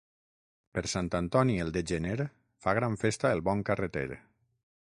[0.77, 2.17] Per Sant Antoni, el de gener,
[2.65, 4.09] fa gran festa el bon carreter.